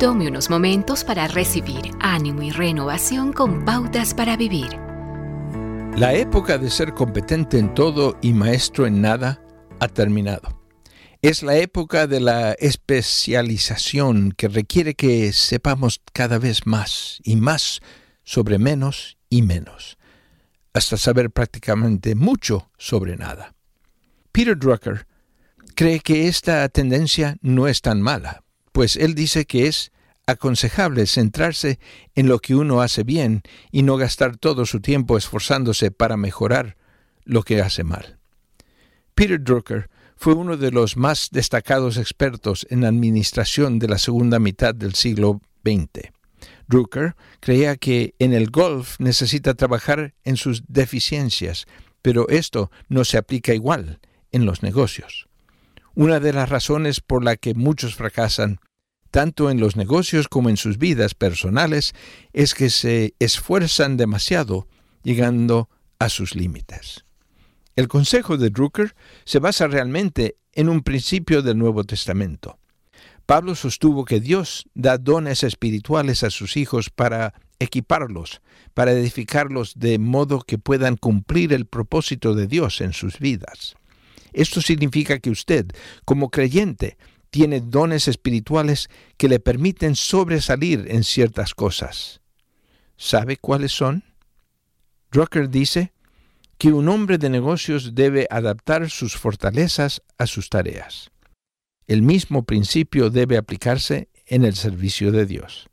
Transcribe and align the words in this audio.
Tome 0.00 0.28
unos 0.28 0.48
momentos 0.48 1.04
para 1.04 1.28
recibir 1.28 1.90
ánimo 2.00 2.40
y 2.40 2.50
renovación 2.50 3.34
con 3.34 3.66
pautas 3.66 4.14
para 4.14 4.34
vivir. 4.34 4.70
La 5.94 6.14
época 6.14 6.56
de 6.56 6.70
ser 6.70 6.94
competente 6.94 7.58
en 7.58 7.74
todo 7.74 8.16
y 8.22 8.32
maestro 8.32 8.86
en 8.86 9.02
nada 9.02 9.44
ha 9.78 9.88
terminado. 9.88 10.58
Es 11.20 11.42
la 11.42 11.58
época 11.58 12.06
de 12.06 12.18
la 12.18 12.52
especialización 12.52 14.32
que 14.32 14.48
requiere 14.48 14.94
que 14.94 15.34
sepamos 15.34 16.00
cada 16.14 16.38
vez 16.38 16.66
más 16.66 17.18
y 17.22 17.36
más 17.36 17.80
sobre 18.24 18.58
menos 18.58 19.18
y 19.28 19.42
menos, 19.42 19.98
hasta 20.72 20.96
saber 20.96 21.30
prácticamente 21.30 22.14
mucho 22.14 22.70
sobre 22.78 23.18
nada. 23.18 23.54
Peter 24.32 24.58
Drucker 24.58 25.06
cree 25.74 26.00
que 26.00 26.26
esta 26.26 26.66
tendencia 26.70 27.36
no 27.42 27.68
es 27.68 27.82
tan 27.82 28.00
mala, 28.00 28.44
pues 28.72 28.96
él 28.96 29.14
dice 29.14 29.44
que 29.44 29.66
es 29.66 29.92
aconsejable 30.26 31.06
centrarse 31.06 31.78
en 32.14 32.28
lo 32.28 32.38
que 32.38 32.54
uno 32.54 32.80
hace 32.82 33.02
bien 33.02 33.42
y 33.70 33.82
no 33.82 33.96
gastar 33.96 34.36
todo 34.36 34.66
su 34.66 34.80
tiempo 34.80 35.18
esforzándose 35.18 35.90
para 35.90 36.16
mejorar 36.16 36.76
lo 37.24 37.42
que 37.42 37.60
hace 37.60 37.84
mal. 37.84 38.18
Peter 39.14 39.42
Drucker 39.42 39.90
fue 40.16 40.34
uno 40.34 40.56
de 40.56 40.70
los 40.70 40.96
más 40.96 41.30
destacados 41.32 41.96
expertos 41.96 42.66
en 42.70 42.84
administración 42.84 43.78
de 43.78 43.88
la 43.88 43.98
segunda 43.98 44.38
mitad 44.38 44.74
del 44.74 44.94
siglo 44.94 45.40
XX. 45.64 46.10
Drucker 46.68 47.16
creía 47.40 47.76
que 47.76 48.14
en 48.18 48.32
el 48.32 48.50
golf 48.50 49.00
necesita 49.00 49.54
trabajar 49.54 50.14
en 50.24 50.36
sus 50.36 50.62
deficiencias, 50.68 51.66
pero 52.02 52.28
esto 52.28 52.70
no 52.88 53.04
se 53.04 53.18
aplica 53.18 53.54
igual 53.54 53.98
en 54.30 54.46
los 54.46 54.62
negocios. 54.62 55.29
Una 55.94 56.20
de 56.20 56.32
las 56.32 56.48
razones 56.48 57.00
por 57.00 57.24
la 57.24 57.36
que 57.36 57.54
muchos 57.54 57.94
fracasan 57.94 58.60
tanto 59.10 59.50
en 59.50 59.60
los 59.60 59.76
negocios 59.76 60.28
como 60.28 60.48
en 60.48 60.56
sus 60.56 60.78
vidas 60.78 61.14
personales, 61.14 61.94
es 62.32 62.54
que 62.54 62.70
se 62.70 63.14
esfuerzan 63.18 63.96
demasiado 63.96 64.68
llegando 65.02 65.68
a 65.98 66.08
sus 66.08 66.34
límites. 66.34 67.04
El 67.76 67.88
consejo 67.88 68.36
de 68.36 68.50
Drucker 68.50 68.94
se 69.24 69.38
basa 69.38 69.66
realmente 69.66 70.36
en 70.52 70.68
un 70.68 70.82
principio 70.82 71.42
del 71.42 71.58
Nuevo 71.58 71.84
Testamento. 71.84 72.58
Pablo 73.26 73.54
sostuvo 73.54 74.04
que 74.04 74.20
Dios 74.20 74.64
da 74.74 74.98
dones 74.98 75.44
espirituales 75.44 76.24
a 76.24 76.30
sus 76.30 76.56
hijos 76.56 76.90
para 76.90 77.34
equiparlos, 77.60 78.40
para 78.74 78.92
edificarlos 78.92 79.74
de 79.76 79.98
modo 79.98 80.40
que 80.40 80.58
puedan 80.58 80.96
cumplir 80.96 81.52
el 81.52 81.66
propósito 81.66 82.34
de 82.34 82.48
Dios 82.48 82.80
en 82.80 82.92
sus 82.92 83.18
vidas. 83.18 83.76
Esto 84.32 84.60
significa 84.60 85.18
que 85.18 85.30
usted, 85.30 85.66
como 86.04 86.30
creyente, 86.30 86.96
tiene 87.30 87.60
dones 87.60 88.08
espirituales 88.08 88.88
que 89.16 89.28
le 89.28 89.40
permiten 89.40 89.94
sobresalir 89.94 90.86
en 90.88 91.04
ciertas 91.04 91.54
cosas. 91.54 92.20
¿Sabe 92.96 93.36
cuáles 93.36 93.72
son? 93.72 94.04
Drucker 95.10 95.48
dice 95.48 95.92
que 96.58 96.72
un 96.72 96.88
hombre 96.88 97.16
de 97.16 97.30
negocios 97.30 97.94
debe 97.94 98.26
adaptar 98.30 98.90
sus 98.90 99.16
fortalezas 99.16 100.02
a 100.18 100.26
sus 100.26 100.50
tareas. 100.50 101.10
El 101.86 102.02
mismo 102.02 102.44
principio 102.44 103.10
debe 103.10 103.36
aplicarse 103.36 104.10
en 104.26 104.44
el 104.44 104.54
servicio 104.54 105.10
de 105.10 105.26
Dios. 105.26 105.68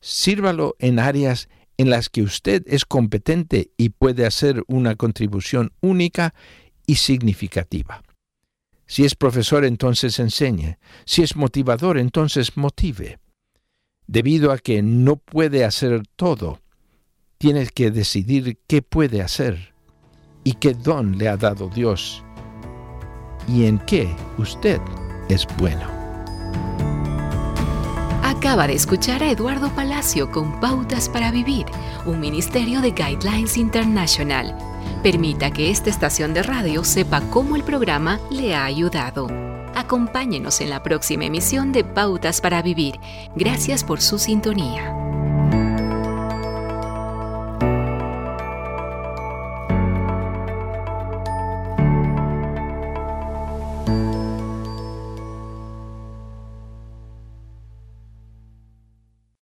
Sírvalo 0.00 0.76
en 0.78 0.98
áreas 0.98 1.48
en 1.76 1.90
las 1.90 2.08
que 2.08 2.22
usted 2.22 2.64
es 2.66 2.84
competente 2.84 3.70
y 3.76 3.90
puede 3.90 4.26
hacer 4.26 4.64
una 4.66 4.96
contribución 4.96 5.72
única 5.80 6.34
y 6.88 6.96
significativa. 6.96 8.02
Si 8.86 9.04
es 9.04 9.14
profesor, 9.14 9.66
entonces 9.66 10.18
enseñe. 10.18 10.78
Si 11.04 11.22
es 11.22 11.36
motivador, 11.36 11.98
entonces 11.98 12.56
motive. 12.56 13.20
Debido 14.06 14.50
a 14.50 14.58
que 14.58 14.80
no 14.82 15.16
puede 15.16 15.66
hacer 15.66 16.02
todo, 16.16 16.60
tiene 17.36 17.66
que 17.66 17.90
decidir 17.90 18.58
qué 18.66 18.80
puede 18.80 19.20
hacer 19.20 19.74
y 20.44 20.54
qué 20.54 20.72
don 20.72 21.18
le 21.18 21.28
ha 21.28 21.36
dado 21.36 21.68
Dios 21.68 22.24
y 23.46 23.66
en 23.66 23.78
qué 23.80 24.08
usted 24.38 24.80
es 25.28 25.46
bueno. 25.58 25.86
Acaba 28.22 28.66
de 28.66 28.74
escuchar 28.74 29.22
a 29.22 29.30
Eduardo 29.30 29.68
Palacio 29.74 30.30
con 30.30 30.58
Pautas 30.60 31.10
para 31.10 31.30
Vivir, 31.30 31.66
un 32.06 32.18
ministerio 32.18 32.80
de 32.80 32.92
Guidelines 32.92 33.58
International 33.58 34.56
Permita 35.02 35.52
que 35.52 35.70
esta 35.70 35.90
estación 35.90 36.34
de 36.34 36.42
radio 36.42 36.82
sepa 36.82 37.20
cómo 37.30 37.54
el 37.54 37.62
programa 37.62 38.18
le 38.30 38.56
ha 38.56 38.64
ayudado. 38.64 39.28
Acompáñenos 39.76 40.60
en 40.60 40.70
la 40.70 40.82
próxima 40.82 41.26
emisión 41.26 41.70
de 41.70 41.84
Pautas 41.84 42.40
para 42.40 42.62
Vivir. 42.62 42.98
Gracias 43.36 43.84
por 43.84 44.00
su 44.00 44.18
sintonía. 44.18 44.97